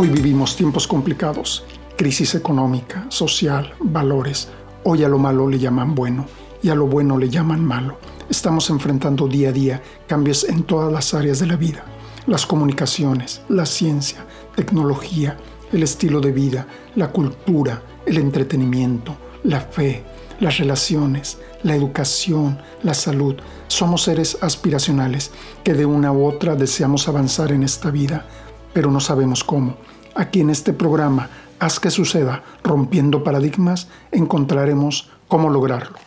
[0.00, 1.62] Hoy vivimos tiempos complicados,
[1.98, 4.48] crisis económica, social, valores.
[4.82, 6.24] Hoy a lo malo le llaman bueno
[6.62, 7.98] y a lo bueno le llaman malo.
[8.30, 11.84] Estamos enfrentando día a día cambios en todas las áreas de la vida.
[12.26, 14.24] Las comunicaciones, la ciencia,
[14.56, 15.36] tecnología,
[15.70, 19.14] el estilo de vida, la cultura, el entretenimiento,
[19.44, 20.02] la fe,
[20.40, 23.36] las relaciones, la educación, la salud.
[23.68, 25.30] Somos seres aspiracionales
[25.62, 28.24] que de una u otra deseamos avanzar en esta vida
[28.72, 29.76] pero no sabemos cómo.
[30.14, 31.28] Aquí en este programa,
[31.60, 35.98] Haz que suceda, rompiendo paradigmas, encontraremos cómo lograrlo.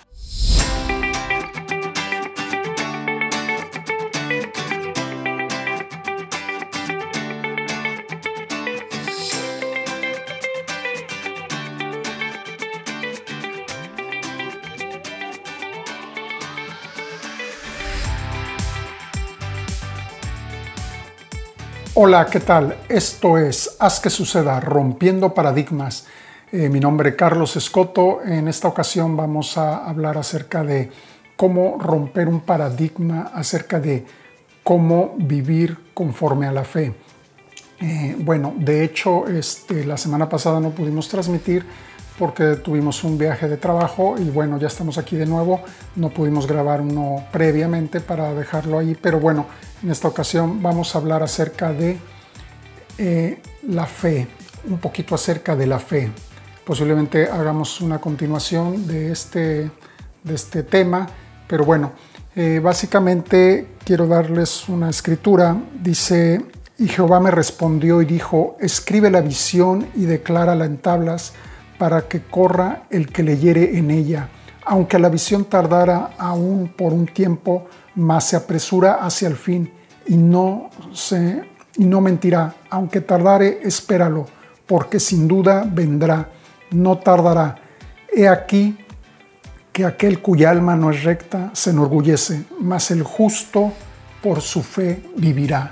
[22.05, 22.75] Hola, ¿qué tal?
[22.89, 26.05] Esto es Haz que suceda, rompiendo paradigmas.
[26.51, 28.21] Eh, mi nombre es Carlos Escoto.
[28.21, 30.91] En esta ocasión vamos a hablar acerca de
[31.37, 34.05] cómo romper un paradigma, acerca de
[34.63, 36.93] cómo vivir conforme a la fe.
[37.79, 41.65] Eh, bueno, de hecho, este, la semana pasada no pudimos transmitir
[42.17, 45.61] porque tuvimos un viaje de trabajo y bueno, ya estamos aquí de nuevo.
[45.95, 49.47] No pudimos grabar uno previamente para dejarlo ahí, pero bueno,
[49.81, 51.97] en esta ocasión vamos a hablar acerca de
[52.97, 54.27] eh, la fe,
[54.69, 56.11] un poquito acerca de la fe.
[56.63, 59.71] Posiblemente hagamos una continuación de este,
[60.23, 61.07] de este tema,
[61.47, 61.91] pero bueno,
[62.35, 65.57] eh, básicamente quiero darles una escritura.
[65.81, 66.45] Dice,
[66.77, 71.33] y Jehová me respondió y dijo, escribe la visión y declárala en tablas
[71.83, 74.29] para que corra el que leyere en ella.
[74.63, 79.69] Aunque la visión tardara aún por un tiempo, mas se apresura hacia el fin
[80.07, 81.43] y no se
[81.75, 82.55] y no mentirá.
[82.69, 84.25] Aunque tardare, espéralo,
[84.65, 86.29] porque sin duda vendrá,
[86.71, 87.59] no tardará.
[88.09, 88.77] He aquí
[89.73, 93.73] que aquel cuya alma no es recta se enorgullece, mas el justo
[94.21, 95.69] por su fe vivirá.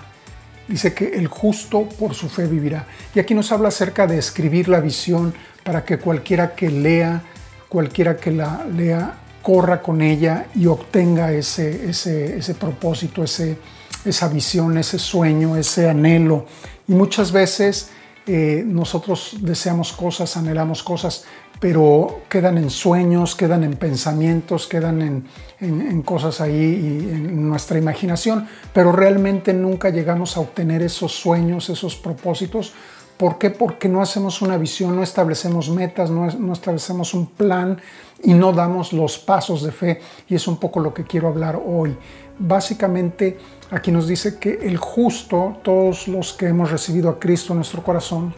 [0.68, 2.86] Dice que el justo por su fe vivirá.
[3.16, 5.34] Y aquí nos habla acerca de escribir la visión
[5.64, 7.22] para que cualquiera que lea,
[7.70, 13.58] cualquiera que la lea, corra con ella y obtenga ese, ese, ese propósito, ese,
[14.06, 16.46] esa visión, ese sueño, ese anhelo.
[16.88, 17.90] Y muchas veces
[18.28, 21.26] eh, nosotros deseamos cosas, anhelamos cosas,
[21.60, 25.26] pero quedan en sueños, quedan en pensamientos, quedan en,
[25.60, 31.96] en, cosas ahí en nuestra imaginación, pero realmente nunca llegamos a obtener esos sueños, esos
[31.96, 32.74] propósitos.
[33.22, 33.52] ¿Por qué?
[33.52, 37.80] Porque no hacemos una visión, no establecemos metas, no, establecemos un plan
[38.24, 40.02] y no damos los pasos de fe.
[40.28, 41.96] Y es un poco lo que quiero hablar hoy.
[42.40, 43.38] Básicamente,
[43.70, 47.84] aquí nos dice que el justo, todos los que hemos recibido a Cristo en nuestro
[47.84, 48.34] corazón,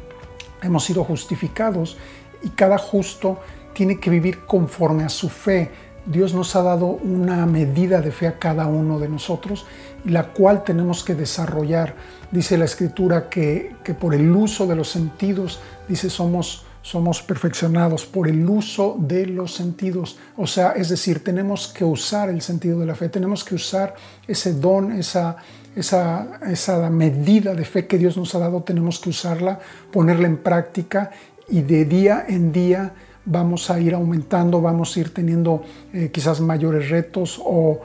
[0.61, 1.95] hemos sido justificados
[2.43, 3.39] y cada justo
[3.73, 5.71] tiene que vivir conforme a su fe.
[6.05, 9.65] Dios nos ha dado una medida de fe a cada uno de nosotros,
[10.05, 11.95] la cual tenemos que desarrollar.
[12.31, 18.05] Dice la escritura que, que por el uso de los sentidos, dice, somos somos perfeccionados
[18.05, 20.17] por el uso de los sentidos.
[20.35, 23.95] O sea, es decir, tenemos que usar el sentido de la fe, tenemos que usar
[24.27, 25.37] ese don, esa,
[25.77, 29.59] esa, esa medida de fe que Dios nos ha dado, tenemos que usarla,
[29.91, 31.11] ponerla en práctica
[31.47, 32.93] y de día en día
[33.25, 35.63] vamos a ir aumentando, vamos a ir teniendo
[35.93, 37.81] eh, quizás mayores retos o,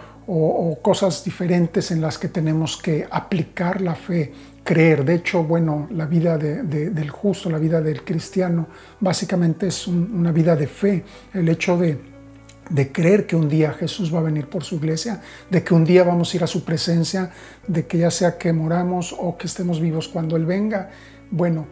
[0.82, 4.30] cosas diferentes en las que tenemos que aplicar la fe,
[4.62, 5.02] creer.
[5.02, 8.66] De hecho, bueno, la vida del justo, la vida del cristiano,
[9.00, 11.02] básicamente es una vida de fe.
[11.32, 15.64] El hecho de creer que un día Jesús va a venir por su iglesia, de
[15.64, 17.30] que un día vamos a ir a su presencia,
[17.66, 20.90] de que ya sea que moramos o que estemos vivos cuando Él venga,
[21.30, 21.66] bueno,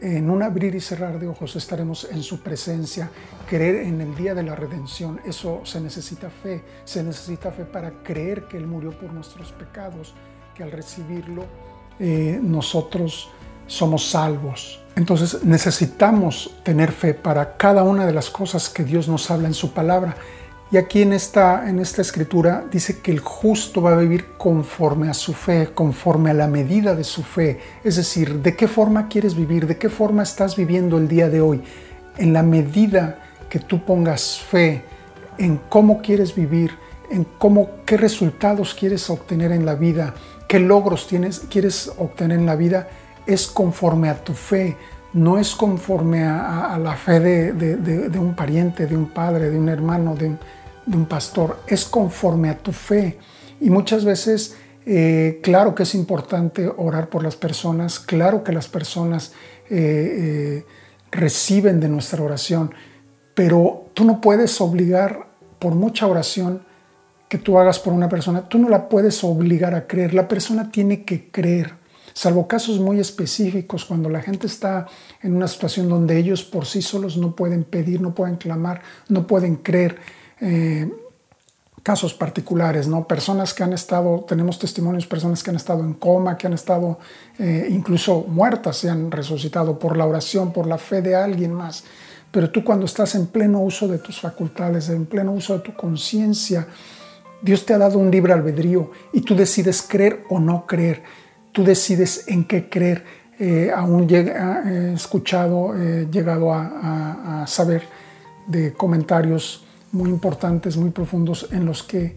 [0.00, 3.10] en un abrir y cerrar de ojos estaremos en su presencia.
[3.48, 6.62] Creer en el día de la redención, eso se necesita fe.
[6.84, 10.14] Se necesita fe para creer que Él murió por nuestros pecados,
[10.54, 11.44] que al recibirlo
[11.98, 13.30] eh, nosotros
[13.66, 14.82] somos salvos.
[14.96, 19.54] Entonces necesitamos tener fe para cada una de las cosas que Dios nos habla en
[19.54, 20.16] su palabra.
[20.70, 25.08] Y aquí en esta, en esta escritura dice que el justo va a vivir conforme
[25.08, 27.60] a su fe, conforme a la medida de su fe.
[27.84, 29.68] Es decir, ¿de qué forma quieres vivir?
[29.68, 31.62] ¿De qué forma estás viviendo el día de hoy?
[32.16, 33.18] En la medida
[33.48, 34.82] que tú pongas fe
[35.38, 36.72] en cómo quieres vivir,
[37.10, 40.14] en cómo, qué resultados quieres obtener en la vida,
[40.48, 42.88] qué logros tienes, quieres obtener en la vida,
[43.26, 44.76] es conforme a tu fe,
[45.16, 50.14] no es conforme a, la fe de, un pariente, de un padre, de un hermano,
[50.14, 50.36] de
[50.94, 53.18] un, pastor, es conforme a tu fe.
[53.58, 58.68] Y muchas veces, eh, claro que es importante orar por las personas, claro que las
[58.68, 59.32] personas
[59.70, 60.66] eh,
[61.10, 62.74] reciben de nuestra oración.
[63.34, 65.28] Pero tú no puedes obligar
[65.58, 66.60] por mucha oración
[67.30, 70.12] que tú hagas por una persona, tú no la puedes obligar a creer.
[70.12, 71.72] La persona tiene que creer,
[72.16, 74.86] salvo casos muy específicos, cuando la gente está
[75.22, 78.80] en una situación donde ellos por sí solos no pueden pedir, no pueden clamar,
[79.10, 79.98] no pueden creer.
[80.40, 80.90] Eh,
[81.82, 83.06] casos particulares, ¿no?
[83.06, 86.98] Personas que han estado, tenemos testimonios, personas que han estado en coma, que han estado
[87.38, 91.84] eh, incluso muertas, se han resucitado por la oración, por la fe de alguien más.
[92.32, 95.74] Pero tú cuando estás en pleno uso de tus facultades, en pleno uso de tu
[95.74, 96.66] conciencia,
[97.42, 101.02] Dios te ha dado un libre albedrío y tú decides creer o no creer.
[101.56, 103.02] Tú decides en qué creer.
[103.38, 107.82] Eh, aún he escuchado, he llegado a saber
[108.46, 112.14] de comentarios muy importantes, muy profundos, en los que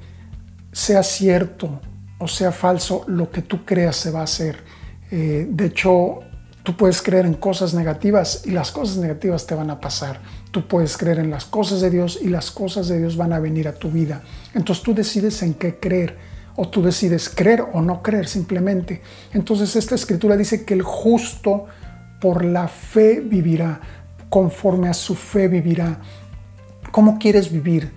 [0.73, 1.79] sea cierto
[2.19, 4.57] o sea falso, lo que tú creas se va a hacer.
[5.09, 6.19] Eh, de hecho,
[6.63, 10.19] tú puedes creer en cosas negativas y las cosas negativas te van a pasar.
[10.51, 13.39] Tú puedes creer en las cosas de Dios y las cosas de Dios van a
[13.39, 14.21] venir a tu vida.
[14.53, 16.17] Entonces tú decides en qué creer
[16.61, 19.01] o tú decides creer o no creer simplemente.
[19.33, 21.67] Entonces esta escritura dice que el justo
[22.19, 23.79] por la fe vivirá,
[24.27, 26.01] conforme a su fe vivirá.
[26.91, 27.93] ¿Cómo quieres vivir?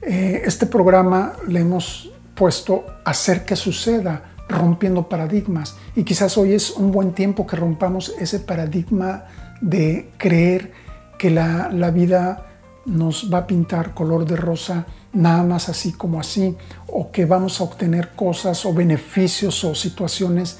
[0.00, 5.74] Eh, este programa le hemos puesto hacer que suceda, rompiendo paradigmas.
[5.96, 9.24] Y quizás hoy es un buen tiempo que rompamos ese paradigma
[9.60, 10.70] de creer
[11.18, 12.46] que la, la vida
[12.86, 16.56] nos va a pintar color de rosa nada más así como así,
[16.86, 20.58] o que vamos a obtener cosas o beneficios o situaciones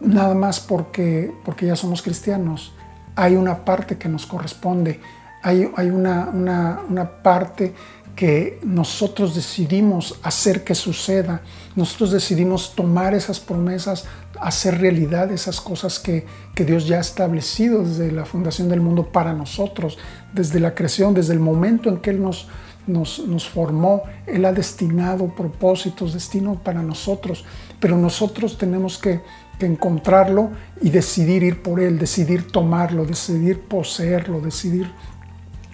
[0.00, 2.72] nada más porque, porque ya somos cristianos.
[3.16, 5.00] Hay una parte que nos corresponde
[5.42, 7.74] hay, una, parte
[8.14, 11.40] que nosotros decidimos hacer que suceda,
[11.76, 14.04] nosotros decidimos tomar esas promesas,
[14.38, 16.26] hacer realidad esas cosas que,
[16.60, 19.96] Dios ya ha establecido desde la fundación del mundo para nosotros,
[20.34, 22.48] desde la creación, desde el momento en que Él nos,
[22.86, 27.44] nos, formó, Él ha destinado propósitos, destino para nosotros,
[27.78, 29.20] pero nosotros tenemos que,
[29.60, 34.90] encontrarlo y decidir ir por Él, decidir tomarlo, decidir poseerlo, decidir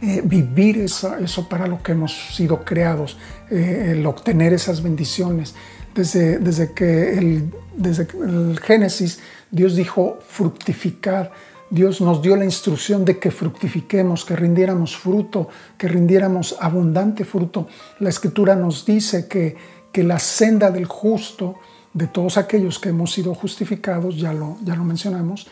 [0.02, 3.16] eh, vivir eso, para lo que hemos sido creados,
[3.48, 5.54] eh, el obtener esas bendiciones.
[5.94, 9.20] Desde, que desde el Génesis
[9.52, 11.30] Dios dijo fructificar,
[11.76, 17.68] Dios nos dio la instrucción de que fructifiquemos, que rindiéramos fruto, que rindiéramos abundante fruto.
[18.00, 19.56] La escritura nos dice que,
[19.92, 21.56] que la senda del justo,
[21.92, 25.48] de todos aquellos que hemos sido justificados, ya lo, ya lo mencionamos,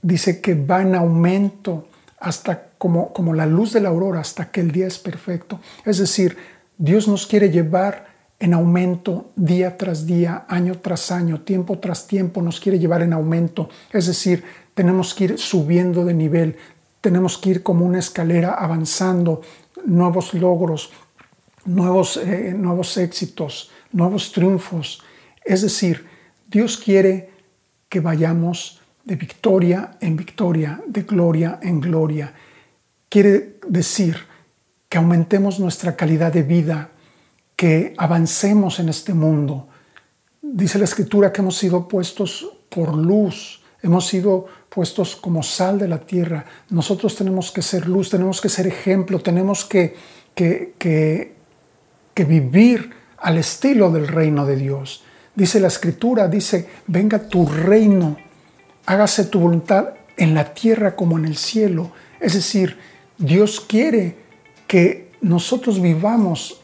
[0.00, 1.88] dice que va en aumento
[2.18, 5.60] hasta como, como la luz de la aurora, hasta que el día es perfecto.
[5.84, 6.38] Es decir,
[6.78, 12.42] Dios nos quiere llevar en aumento día tras día, año tras año, tiempo tras tiempo,
[12.42, 13.68] nos quiere llevar en aumento.
[13.92, 14.42] Es decir,
[14.74, 16.56] tenemos que ir subiendo de nivel,
[17.00, 19.42] tenemos que ir como una escalera avanzando,
[19.84, 20.90] nuevos logros,
[21.64, 25.02] nuevos, eh, nuevos éxitos, nuevos triunfos.
[25.44, 26.06] Es decir,
[26.48, 27.30] Dios quiere
[27.88, 32.34] que vayamos de victoria en victoria, de gloria en gloria.
[33.08, 34.16] Quiere decir
[34.88, 36.90] que aumentemos nuestra calidad de vida,
[37.56, 39.68] que avancemos en este mundo.
[40.40, 45.88] Dice la escritura que hemos sido puestos por luz, hemos sido puestos como sal de
[45.88, 46.44] la tierra.
[46.70, 49.94] Nosotros tenemos que ser luz, tenemos que ser ejemplo, tenemos que,
[50.34, 55.04] que, que, vivir al estilo del reino de Dios.
[55.34, 58.16] Dice la escritura, dice, venga tu reino
[58.86, 61.90] hágase tu voluntad en la tierra como en el cielo.
[62.20, 62.78] Es decir,
[63.18, 64.16] Dios quiere
[64.66, 66.60] que nosotros vivamos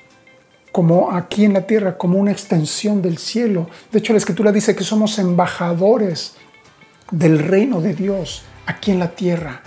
[0.72, 3.68] como aquí en la tierra, como una extensión del cielo.
[3.90, 6.34] De hecho, la escritura dice que somos embajadores
[7.10, 9.62] del reino de Dios aquí en la tierra.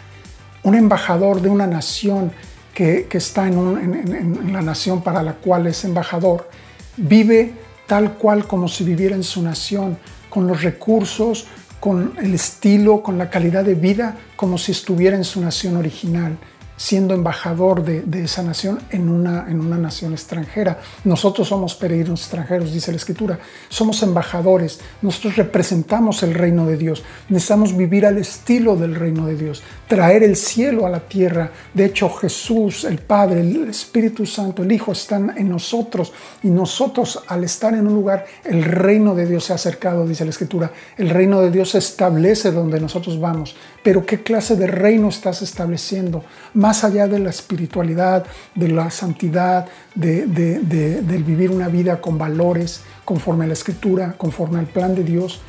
[0.64, 2.32] Un embajador de una nación
[2.74, 6.50] que, está en, la nación para la cual es embajador,
[6.98, 7.54] vive
[7.88, 9.98] tal cual como si viviera en su nación,
[10.30, 11.46] con los recursos,
[11.80, 16.38] con el estilo, con la calidad de vida, como si estuviera en su nación original
[16.76, 20.80] siendo embajador de, esa nación en una, en una nación extranjera.
[21.04, 23.40] Nosotros somos peregrinos extranjeros, dice la Escritura.
[23.70, 24.80] Somos embajadores.
[25.02, 27.04] Nosotros representamos el reino de Dios.
[27.30, 31.52] Necesitamos vivir al estilo del reino de Dios, traer el cielo a la tierra.
[31.74, 37.24] De hecho, Jesús, el Padre, el Espíritu Santo, el Hijo están en nosotros y nosotros
[37.28, 40.72] al estar en un lugar, el reino de Dios se ha acercado, dice la Escritura.
[40.98, 43.56] El reino de Dios se establece donde nosotros vamos.
[43.84, 46.24] Pero ¿qué clase de reino estás estableciendo?
[46.54, 48.26] Más allá de la espiritualidad,
[48.56, 54.60] de la santidad, de, del vivir una vida con valores, conforme a la escritura, conforme
[54.60, 55.42] al plan de Dios.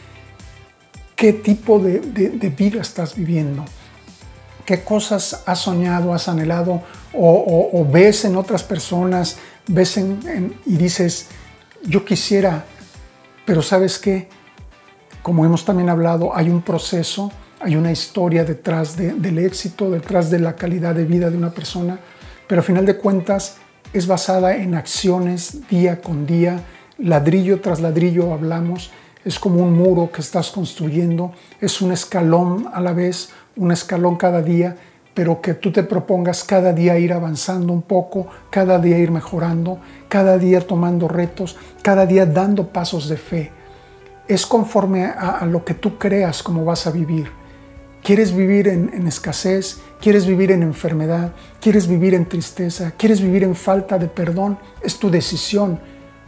[1.14, 2.00] qué tipo de,
[2.58, 3.64] vida estás viviendo,
[4.66, 9.36] qué cosas has soñado, has anhelado o, ves en otras personas,
[9.68, 11.28] ves y dices,
[11.84, 12.64] yo quisiera,
[13.46, 14.28] pero sabes qué,
[15.22, 17.30] como hemos también hablado, hay un proceso,
[17.64, 21.98] hay una historia detrás del éxito, detrás de la calidad de vida de una persona,
[22.46, 23.56] pero al final de cuentas
[23.94, 26.60] es basada en acciones día con día,
[26.98, 28.90] ladrillo tras ladrillo hablamos,
[29.24, 34.16] es como un muro que estás construyendo, es un escalón a la vez, un escalón
[34.16, 34.76] cada día,
[35.14, 39.78] pero que tú te propongas cada día ir avanzando un poco, cada día ir mejorando,
[40.10, 43.52] cada día tomando retos, cada día dando pasos de fe.
[44.28, 47.43] Es conforme a, lo que tú creas cómo vas a vivir.
[48.04, 49.78] ¿Quieres vivir en, escasez?
[50.00, 51.32] ¿Quieres vivir en enfermedad?
[51.60, 52.92] ¿Quieres vivir en tristeza?
[52.96, 54.58] ¿Quieres vivir en falta de perdón?
[54.82, 55.80] Es tu decisión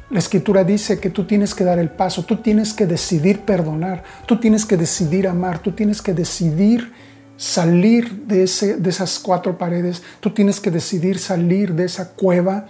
[0.09, 4.04] la escritura dice que tú tienes que dar el paso, tú tienes que decidir perdonar,
[4.26, 6.92] tú tienes que decidir amar, tú tienes que decidir
[7.37, 12.66] salir de, ese, de esas cuatro paredes, tú tienes que decidir salir de esa cueva,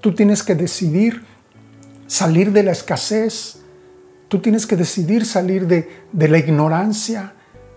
[0.00, 1.24] tú tienes que decidir
[2.06, 3.58] salir de la escasez,
[4.28, 7.34] tú tienes que decidir salir de, de la ignorancia.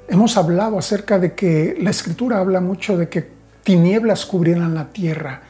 [0.08, 3.28] Hemos hablado acerca de que la escritura habla mucho de que
[3.64, 5.42] tinieblas cubrieran la tierra,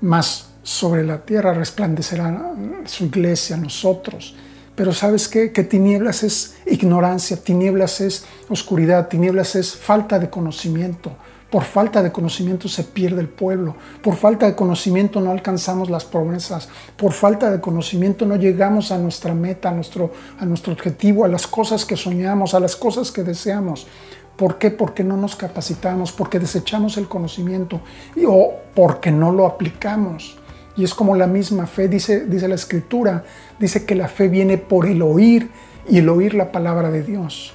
[0.00, 2.52] más sobre la tierra resplandecerá
[2.84, 4.34] su iglesia, nosotros.
[4.74, 5.52] Pero sabes qué?
[5.52, 11.16] Que tinieblas es ignorancia, tinieblas es oscuridad, tinieblas es falta de conocimiento.
[11.52, 13.76] Por falta de conocimiento se pierde el pueblo.
[14.02, 16.70] Por falta de conocimiento no alcanzamos las promesas.
[16.96, 21.28] Por falta de conocimiento no llegamos a nuestra meta, a nuestro, a nuestro objetivo, a
[21.28, 23.86] las cosas que soñamos, a las cosas que deseamos.
[24.34, 24.70] ¿Por qué?
[24.70, 27.82] Porque no nos capacitamos, porque desechamos el conocimiento
[28.26, 30.38] o porque no lo aplicamos.
[30.74, 33.24] Y es como la misma fe, dice, dice la escritura,
[33.58, 35.50] dice que la fe viene por el oír
[35.86, 37.52] y el oír la palabra de Dios.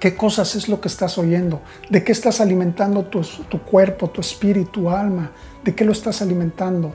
[0.00, 1.60] ¿Qué cosas es lo que estás oyendo?
[1.90, 3.22] ¿De qué estás alimentando tu,
[3.70, 5.30] cuerpo, tu espíritu, tu alma?
[5.62, 6.94] ¿De qué lo estás alimentando?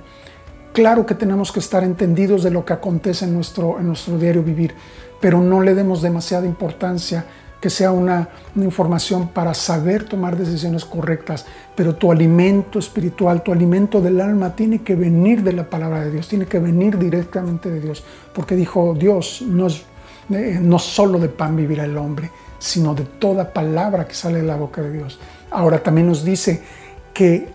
[0.74, 4.42] Claro que tenemos que estar entendidos de lo que acontece en nuestro, en nuestro diario
[4.42, 4.74] vivir,
[5.22, 7.28] pero no le demos demasiada importancia
[7.62, 11.46] que sea una, información para saber tomar decisiones correctas,
[11.76, 16.10] pero tu alimento espiritual, tu alimento del alma tiene que venir de la palabra de
[16.10, 19.84] Dios, tiene que venir directamente de Dios, porque dijo Dios, no, es,
[20.32, 24.48] eh, no solo de pan vivirá el hombre, sino de toda palabra que sale de
[24.48, 25.20] la boca de Dios.
[25.52, 26.62] Ahora también nos dice
[27.14, 27.50] que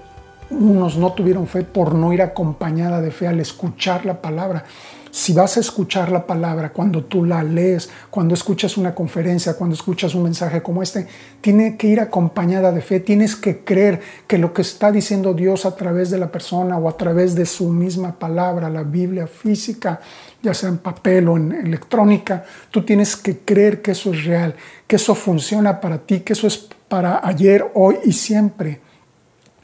[0.50, 4.64] unos no tuvieron fe por no ir acompañada de fe al escuchar la palabra.
[5.12, 9.74] Si vas a escuchar la palabra, cuando tú la lees, cuando escuchas una conferencia, cuando
[9.74, 11.08] escuchas un mensaje como este,
[11.40, 13.00] tiene que ir acompañada de fe.
[13.00, 16.88] Tienes que creer que lo que está diciendo Dios a través de la persona o
[16.88, 20.00] a través de su misma palabra, la Biblia física,
[20.42, 24.54] ya sea en papel o en electrónica, tú tienes que creer que eso es real,
[24.86, 28.80] que eso funciona para ti, que eso es para ayer, hoy y siempre,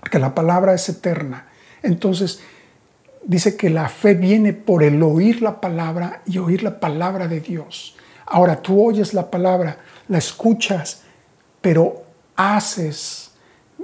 [0.07, 1.49] porque la palabra es eterna.
[1.83, 2.39] Entonces,
[3.25, 7.41] dice que la fe viene por el oír la palabra y oír la palabra de
[7.41, 7.97] Dios.
[8.25, 11.03] Ahora tú oyes la palabra, la escuchas,
[11.61, 12.05] pero
[12.37, 13.33] haces.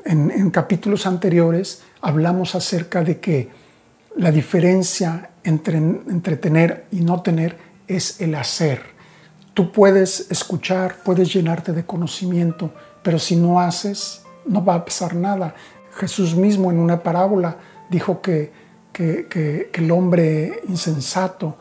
[0.04, 3.50] En, capítulos anteriores hablamos acerca de que
[4.16, 8.80] la diferencia entre, entre tener y no tener es el hacer.
[9.54, 15.16] Tú puedes escuchar, puedes llenarte de conocimiento, pero si no haces, no va a pasar
[15.16, 15.56] nada.
[15.94, 17.58] Jesús mismo en una parábola
[17.90, 18.52] dijo que
[18.92, 21.56] que, el hombre insensato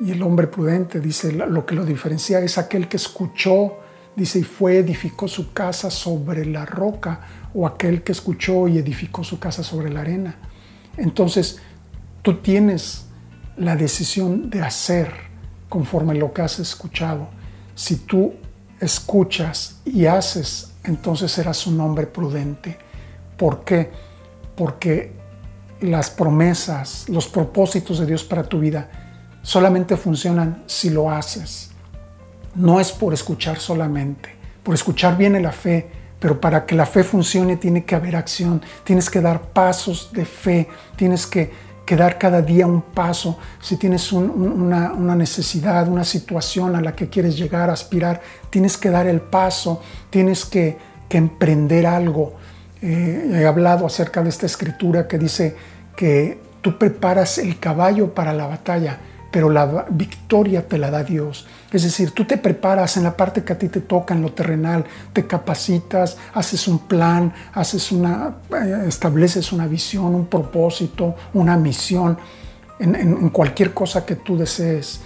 [0.00, 3.78] y el hombre prudente, dice, lo que lo diferencia es aquel que escuchó,
[4.14, 7.20] dice, y fue, edificó su casa sobre la roca,
[7.54, 10.36] o aquel que escuchó y edificó su casa sobre la arena.
[10.96, 11.58] Entonces,
[12.22, 13.06] tú tienes
[13.56, 15.10] la decisión de hacer
[15.68, 17.28] conforme lo que has escuchado.
[17.74, 18.34] Si tú
[18.80, 22.78] escuchas y haces, entonces serás un hombre prudente.
[23.36, 23.90] ¿Por qué?
[24.56, 25.12] Porque
[25.80, 28.88] las promesas, los propósitos de Dios para tu vida
[29.42, 31.70] solamente funcionan si lo haces.
[32.54, 34.30] No es por escuchar solamente.
[34.62, 35.88] Por escuchar viene la fe,
[36.18, 38.62] pero para que la fe funcione tiene que haber acción.
[38.82, 40.68] Tienes que dar pasos de fe.
[40.96, 41.52] Tienes que,
[41.96, 43.38] dar cada día un paso.
[43.60, 49.06] Si tienes una, necesidad, una situación a la que quieres llegar, aspirar, tienes que dar
[49.06, 49.82] el paso.
[50.10, 50.78] Tienes que,
[51.08, 52.34] que emprender algo.
[52.82, 55.56] Eh, he hablado acerca de esta escritura que dice
[55.96, 58.98] que tú preparas el caballo para la batalla,
[59.30, 61.46] pero la victoria te la da Dios.
[61.72, 64.32] Es decir, tú te preparas en la parte que a ti te toca, en lo
[64.32, 71.56] terrenal, te capacitas, haces un plan, haces una, eh, estableces una visión, un propósito, una
[71.56, 72.18] misión,
[72.78, 75.00] en cualquier cosa que tú desees.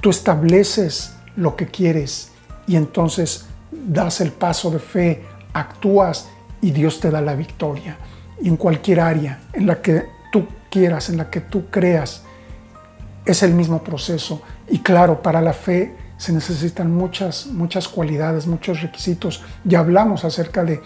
[0.00, 2.32] Tú estableces lo que quieres
[2.66, 6.28] y entonces das el paso de fe, actúas
[6.62, 7.98] y Dios te da la victoria.
[8.40, 12.22] Y en cualquier área en la que tú quieras, en la que tú creas,
[13.26, 14.40] es el mismo proceso.
[14.68, 19.44] Y claro, para la fe se necesitan muchas, muchas cualidades, muchos requisitos.
[19.64, 20.80] Ya hablamos acerca de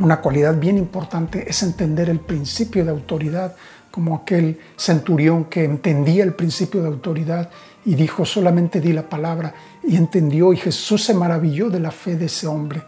[0.00, 3.54] una cualidad bien importante, es entender el principio de autoridad,
[3.90, 7.50] como aquel centurión que entendía el principio de autoridad
[7.84, 12.16] y dijo, solamente di la palabra y entendió y Jesús se maravilló de la fe
[12.16, 12.82] de ese hombre.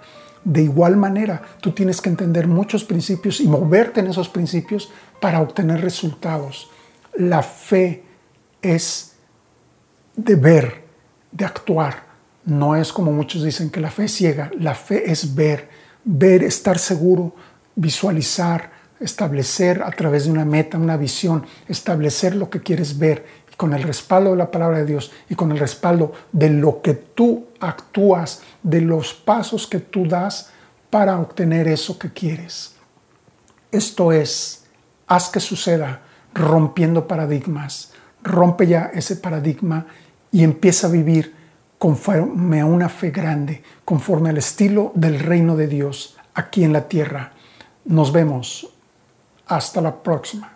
[0.44, 5.40] De igual manera, tú tienes que entender muchos principios y moverte en esos principios para
[5.40, 6.68] obtener resultados.
[7.14, 8.02] La fe
[8.60, 9.12] es
[10.16, 10.84] de ver,
[11.30, 12.04] de actuar.
[12.44, 14.50] No es como muchos dicen que la fe es ciega.
[14.58, 15.68] La fe es ver,
[16.04, 17.34] ver, estar seguro,
[17.76, 23.54] visualizar, establecer a través de una meta, una visión, establecer lo que quieres ver y
[23.54, 26.94] con el respaldo de la palabra de Dios y con el respaldo de lo que
[26.94, 30.50] tú actúas, de los pasos que tú das
[30.90, 32.76] para obtener eso que quieres.
[33.70, 34.64] Esto es,
[35.06, 36.02] haz que suceda
[36.34, 37.92] rompiendo paradigmas.
[38.22, 39.86] Rompe ya ese paradigma
[40.30, 41.34] y empieza a vivir
[41.78, 46.88] conforme a una fe grande, conforme al estilo del reino de Dios aquí en la
[46.88, 47.32] tierra.
[47.84, 48.68] Nos vemos
[49.46, 50.52] hasta la próxima.